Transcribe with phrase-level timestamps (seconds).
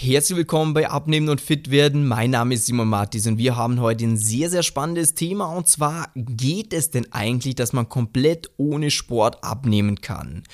[0.00, 2.06] Herzlich willkommen bei Abnehmen und Fit werden.
[2.06, 5.46] Mein Name ist Simon Martis und wir haben heute ein sehr, sehr spannendes Thema.
[5.46, 10.44] Und zwar geht es denn eigentlich, dass man komplett ohne Sport abnehmen kann?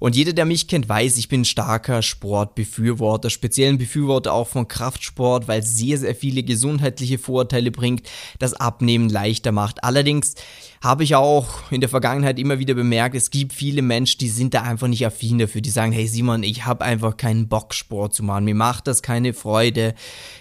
[0.00, 4.68] Und jeder, der mich kennt, weiß, ich bin starker Sportbefürworter, speziell ein Befürworter auch von
[4.68, 8.06] Kraftsport, weil es sehr, sehr viele gesundheitliche Vorteile bringt,
[8.38, 9.82] das Abnehmen leichter macht.
[9.82, 10.34] Allerdings
[10.82, 14.54] habe ich auch in der Vergangenheit immer wieder bemerkt, es gibt viele Menschen, die sind
[14.54, 15.60] da einfach nicht affin dafür.
[15.60, 18.44] Die sagen, hey Simon, ich habe einfach keinen Bock, Sport zu machen.
[18.44, 19.94] Mir macht das keine Freude.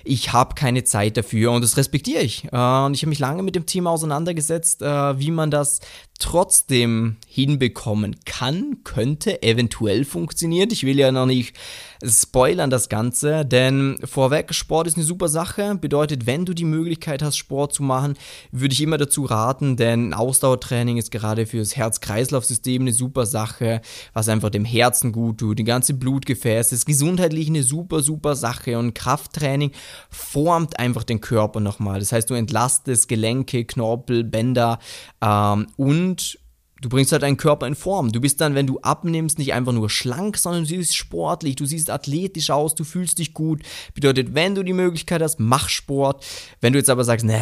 [0.04, 2.46] Ich habe keine Zeit dafür und das respektiere ich.
[2.52, 5.80] Äh, und ich habe mich lange mit dem Thema auseinandergesetzt, äh, wie man das
[6.20, 10.74] trotzdem hinbekommen kann, könnte, eventuell funktioniert.
[10.74, 11.56] Ich will ja noch nicht
[12.04, 15.76] spoilern das Ganze, denn vorweg, Sport ist eine super Sache.
[15.80, 18.16] Bedeutet, wenn du die Möglichkeit hast, Sport zu machen,
[18.52, 23.82] würde ich immer dazu raten, denn Ausdauertraining ist gerade für das Herz-Kreislauf-System eine super Sache,
[24.14, 28.78] was einfach dem Herzen gut tut, die ganze Blutgefäße, ist gesundheitlich eine super, super Sache
[28.78, 29.72] und Krafttraining
[30.10, 32.00] formt einfach den Körper nochmal.
[32.00, 34.80] Das heißt, du entlastest Gelenke, Knorpel, Bänder
[35.22, 36.40] ähm, und und
[36.82, 38.12] du bringst halt deinen Körper in Form.
[38.12, 41.66] Du bist dann, wenn du abnimmst, nicht einfach nur schlank, sondern du siehst sportlich, du
[41.66, 43.62] siehst athletisch aus, du fühlst dich gut.
[43.94, 46.26] Bedeutet, wenn du die Möglichkeit hast, mach Sport.
[46.62, 47.36] Wenn du jetzt aber sagst, nee,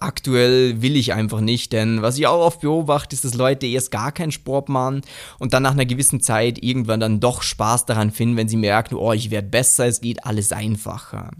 [0.00, 3.90] aktuell will ich einfach nicht, denn was ich auch oft beobachte, ist, dass Leute erst
[3.90, 5.02] gar keinen Sport machen
[5.38, 8.94] und dann nach einer gewissen Zeit irgendwann dann doch Spaß daran finden, wenn sie merken,
[8.94, 11.30] oh, ich werde besser, es geht alles einfacher.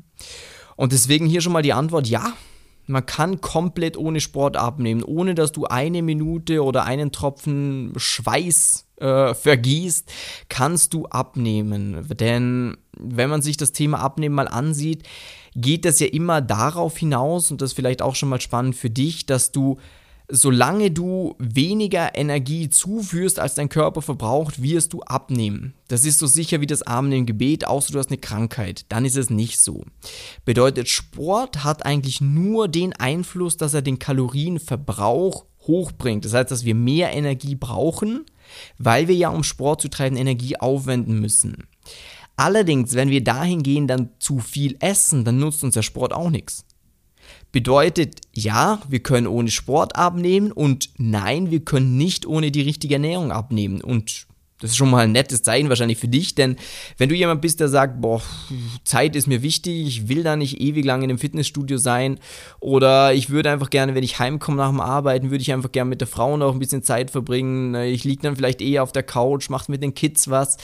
[0.76, 2.34] Und deswegen hier schon mal die Antwort, ja,
[2.86, 8.86] man kann komplett ohne Sport abnehmen, ohne dass du eine Minute oder einen Tropfen Schweiß
[8.96, 10.12] äh, vergießt,
[10.48, 12.06] kannst du abnehmen.
[12.08, 15.04] Denn wenn man sich das Thema Abnehmen mal ansieht,
[15.54, 18.90] geht das ja immer darauf hinaus, und das ist vielleicht auch schon mal spannend für
[18.90, 19.78] dich, dass du
[20.28, 25.74] solange du weniger Energie zuführst, als dein Körper verbraucht, wirst du abnehmen.
[25.88, 28.86] Das ist so sicher wie das Amen im Gebet, außer du hast eine Krankheit.
[28.88, 29.84] Dann ist es nicht so.
[30.44, 36.24] Bedeutet, Sport hat eigentlich nur den Einfluss, dass er den Kalorienverbrauch hochbringt.
[36.24, 38.24] Das heißt, dass wir mehr Energie brauchen,
[38.78, 41.68] weil wir ja, um Sport zu treiben, Energie aufwenden müssen.
[42.36, 46.30] Allerdings, wenn wir dahin gehen, dann zu viel essen, dann nutzt uns der Sport auch
[46.30, 46.64] nichts.
[47.52, 52.94] Bedeutet, ja, wir können ohne Sport abnehmen und nein, wir können nicht ohne die richtige
[52.94, 53.82] Ernährung abnehmen.
[53.82, 54.26] Und
[54.62, 56.56] das ist schon mal ein nettes Zeichen wahrscheinlich für dich, denn
[56.96, 58.22] wenn du jemand bist, der sagt, boah,
[58.84, 62.20] Zeit ist mir wichtig, ich will da nicht ewig lang in einem Fitnessstudio sein
[62.60, 65.90] oder ich würde einfach gerne, wenn ich heimkomme nach dem Arbeiten, würde ich einfach gerne
[65.90, 69.02] mit der Frau noch ein bisschen Zeit verbringen, ich liege dann vielleicht eher auf der
[69.02, 70.58] Couch, mache mit den Kids was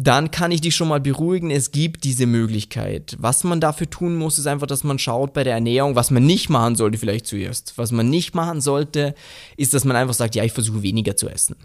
[0.00, 3.16] dann kann ich dich schon mal beruhigen, es gibt diese Möglichkeit.
[3.18, 6.24] Was man dafür tun muss, ist einfach, dass man schaut bei der Ernährung, was man
[6.24, 7.72] nicht machen sollte vielleicht zuerst.
[7.76, 9.16] Was man nicht machen sollte,
[9.56, 11.56] ist, dass man einfach sagt, ja, ich versuche weniger zu essen.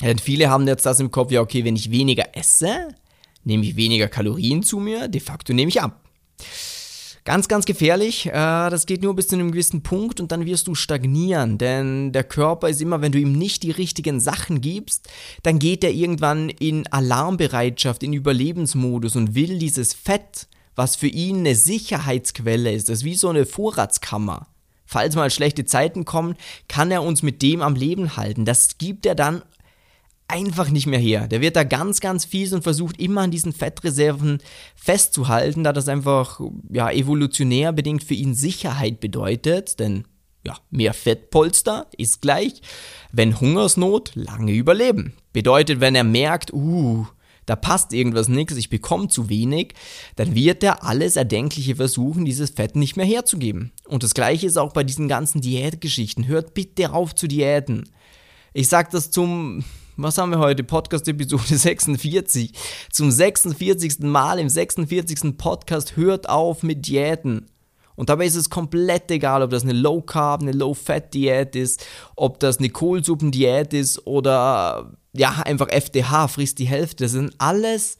[0.00, 2.94] Denn viele haben jetzt das im Kopf, ja, okay, wenn ich weniger esse,
[3.42, 6.08] nehme ich weniger Kalorien zu mir, de facto nehme ich ab.
[7.30, 8.26] Ganz, ganz gefährlich.
[8.26, 11.58] Äh, das geht nur bis zu einem gewissen Punkt und dann wirst du stagnieren.
[11.58, 15.08] Denn der Körper ist immer, wenn du ihm nicht die richtigen Sachen gibst,
[15.44, 21.38] dann geht er irgendwann in Alarmbereitschaft, in Überlebensmodus und will dieses Fett, was für ihn
[21.38, 24.48] eine Sicherheitsquelle ist, das ist wie so eine Vorratskammer.
[24.84, 26.34] Falls mal schlechte Zeiten kommen,
[26.66, 28.44] kann er uns mit dem am Leben halten.
[28.44, 29.42] Das gibt er dann
[30.30, 31.28] einfach nicht mehr her.
[31.28, 34.38] Der wird da ganz, ganz fies und versucht immer an diesen Fettreserven
[34.74, 40.04] festzuhalten, da das einfach ja, evolutionär bedingt für ihn Sicherheit bedeutet, denn
[40.46, 42.62] ja, mehr Fettpolster ist gleich,
[43.12, 45.12] wenn Hungersnot, lange überleben.
[45.32, 47.06] Bedeutet, wenn er merkt, uh,
[47.46, 49.74] da passt irgendwas nichts, ich bekomme zu wenig,
[50.16, 53.72] dann wird er alles Erdenkliche versuchen, dieses Fett nicht mehr herzugeben.
[53.86, 56.26] Und das gleiche ist auch bei diesen ganzen Diätgeschichten.
[56.26, 57.88] Hört bitte auf zu Diäten.
[58.52, 59.64] Ich sage das zum
[60.02, 60.64] was haben wir heute?
[60.64, 62.52] Podcast-Episode 46.
[62.90, 64.00] Zum 46.
[64.00, 65.36] Mal im 46.
[65.36, 67.46] Podcast hört auf mit Diäten.
[67.96, 71.84] Und dabei ist es komplett egal, ob das eine Low-Carb, eine Low-Fat-Diät ist,
[72.16, 77.04] ob das eine Kohlsuppendiät ist oder ja, einfach FDH, frisst die Hälfte.
[77.04, 77.98] Das sind alles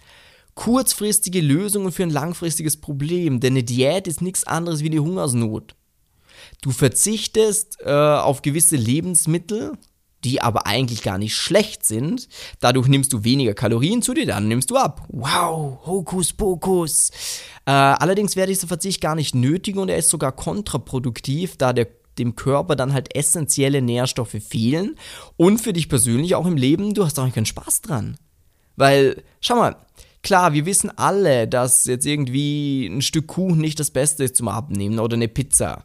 [0.54, 3.40] kurzfristige Lösungen für ein langfristiges Problem.
[3.40, 5.74] Denn eine Diät ist nichts anderes wie die Hungersnot.
[6.62, 9.72] Du verzichtest äh, auf gewisse Lebensmittel,
[10.24, 12.28] die aber eigentlich gar nicht schlecht sind.
[12.60, 15.06] Dadurch nimmst du weniger Kalorien zu dir, dann nimmst du ab.
[15.08, 17.10] Wow, Hokus Pokus.
[17.66, 21.88] Äh, allerdings wäre dieser Verzicht gar nicht nötig und er ist sogar kontraproduktiv, da der
[22.18, 24.96] dem Körper dann halt essentielle Nährstoffe fehlen
[25.36, 28.18] und für dich persönlich auch im Leben, du hast auch keinen Spaß dran.
[28.76, 29.76] Weil, schau mal,
[30.22, 34.48] klar, wir wissen alle, dass jetzt irgendwie ein Stück Kuchen nicht das Beste ist zum
[34.48, 35.84] Abnehmen oder eine Pizza.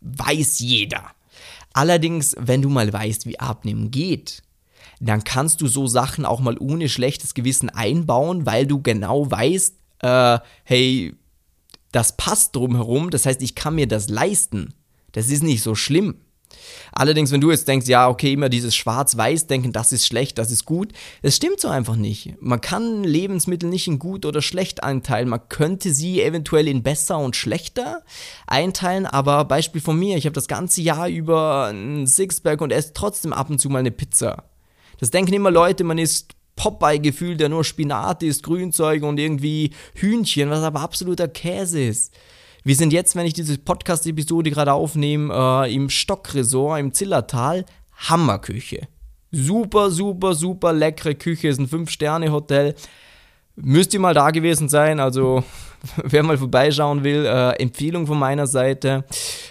[0.00, 1.15] Weiß jeder.
[1.76, 4.42] Allerdings, wenn du mal weißt, wie Abnehmen geht,
[4.98, 9.74] dann kannst du so Sachen auch mal ohne schlechtes Gewissen einbauen, weil du genau weißt,
[9.98, 11.14] äh, hey,
[11.92, 14.72] das passt drumherum, das heißt, ich kann mir das leisten.
[15.12, 16.14] Das ist nicht so schlimm.
[16.92, 20.64] Allerdings, wenn du jetzt denkst, ja, okay, immer dieses Schwarz-Weiß-Denken, das ist schlecht, das ist
[20.64, 20.92] gut,
[21.22, 22.34] das stimmt so einfach nicht.
[22.40, 25.28] Man kann Lebensmittel nicht in gut oder schlecht einteilen.
[25.28, 28.02] Man könnte sie eventuell in besser und schlechter
[28.46, 32.92] einteilen, aber Beispiel von mir, ich habe das ganze Jahr über ein Sixpack und esse
[32.94, 34.44] trotzdem ab und zu mal eine Pizza.
[34.98, 40.50] Das denken immer Leute, man isst Popeye-Gefühl, der nur Spinat isst, Grünzeug und irgendwie Hühnchen,
[40.50, 42.14] was aber absoluter Käse ist.
[42.66, 47.64] Wir sind jetzt, wenn ich diese Podcast-Episode gerade aufnehme, äh, im Stockresort im Zillertal.
[47.96, 48.88] Hammerküche.
[49.30, 51.46] Super, super, super leckere Küche.
[51.46, 52.74] Ist ein Fünf-Sterne-Hotel.
[53.54, 54.98] Müsst ihr mal da gewesen sein.
[54.98, 55.44] Also,
[56.02, 59.04] wer mal vorbeischauen will, äh, Empfehlung von meiner Seite.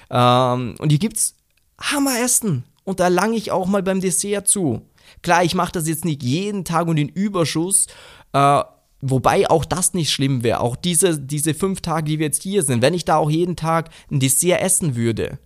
[0.09, 1.35] Ähm, und hier gibt's
[1.79, 2.65] Hammeressen.
[2.83, 4.81] Und da lange ich auch mal beim Dessert zu.
[5.21, 7.87] Klar, ich mache das jetzt nicht jeden Tag und in Überschuss.
[8.33, 8.61] Äh,
[9.07, 10.61] Wobei auch das nicht schlimm wäre.
[10.61, 13.55] Auch diese, diese fünf Tage, die wir jetzt hier sind, wenn ich da auch jeden
[13.55, 15.37] Tag ein Dessert essen würde,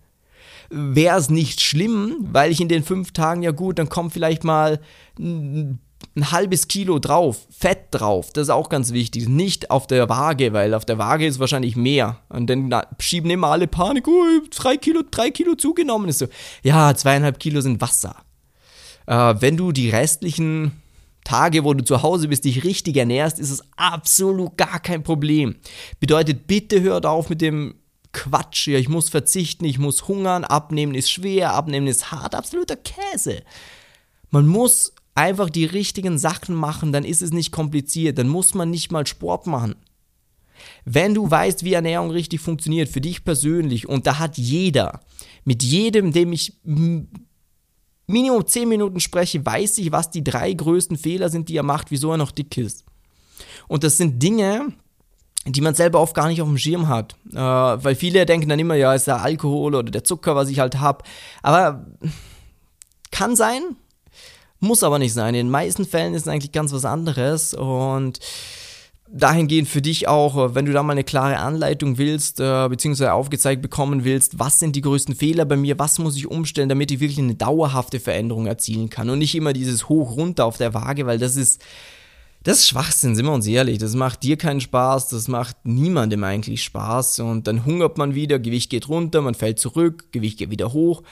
[0.70, 4.44] wäre es nicht schlimm, weil ich in den fünf Tagen, ja gut, dann kommt vielleicht
[4.44, 4.80] mal
[5.18, 5.78] ein,
[6.18, 8.32] halbes Kilo drauf, Fett drauf.
[8.32, 9.28] Das ist auch ganz wichtig.
[9.28, 12.18] Nicht auf der Waage, weil auf der Waage ist wahrscheinlich mehr.
[12.30, 16.08] Und dann schieben immer alle Panik, oh, drei Kilo, drei Kilo zugenommen.
[16.08, 16.26] Ist so,
[16.62, 18.16] ja, zweieinhalb Kilo sind Wasser.
[19.06, 20.79] Äh, wenn du die restlichen
[21.30, 25.54] Tage, wo du zu Hause bist, dich richtig ernährst, ist es absolut gar kein Problem.
[26.00, 27.76] Bedeutet, bitte hört auf mit dem
[28.12, 32.74] Quatsch hier, ich muss verzichten, ich muss hungern, abnehmen ist schwer, abnehmen ist hart, absoluter
[32.74, 33.44] Käse.
[34.30, 38.68] Man muss einfach die richtigen Sachen machen, dann ist es nicht kompliziert, dann muss man
[38.68, 39.76] nicht mal Sport machen.
[40.84, 44.98] Wenn du weißt, wie Ernährung richtig funktioniert, für dich persönlich, und da hat jeder,
[45.44, 46.54] mit jedem, dem ich
[48.10, 51.90] Minimum 10 Minuten spreche, weiß ich, was die drei größten Fehler sind, die er macht,
[51.90, 52.84] wieso er noch dick ist.
[53.68, 54.72] Und das sind Dinge,
[55.46, 57.16] die man selber oft gar nicht auf dem Schirm hat.
[57.32, 60.58] Äh, weil viele denken dann immer, ja, ist der Alkohol oder der Zucker, was ich
[60.58, 61.04] halt habe.
[61.42, 61.86] Aber
[63.10, 63.76] kann sein,
[64.58, 65.34] muss aber nicht sein.
[65.34, 67.54] In den meisten Fällen ist es eigentlich ganz was anderes.
[67.54, 68.20] Und
[69.12, 73.12] dahingehend für dich auch, äh, wenn du da mal eine klare Anleitung willst, äh, beziehungsweise
[73.12, 76.90] aufgezeigt bekommen willst, was sind die größten Fehler bei mir, was muss ich umstellen, damit
[76.90, 81.06] ich wirklich eine dauerhafte Veränderung erzielen kann und nicht immer dieses Hoch-Runter auf der Waage,
[81.06, 81.62] weil das ist,
[82.42, 83.78] das ist Schwachsinn, sind wir uns ehrlich.
[83.78, 88.38] Das macht dir keinen Spaß, das macht niemandem eigentlich Spaß und dann hungert man wieder,
[88.38, 91.02] Gewicht geht runter, man fällt zurück, Gewicht geht wieder hoch.